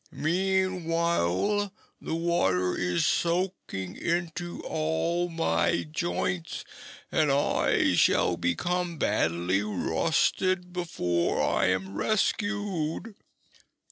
[0.09, 1.69] Meantime,
[2.01, 6.65] the water is soaking into all my joints
[7.11, 13.13] and I shall become badly rusted before I am rescued."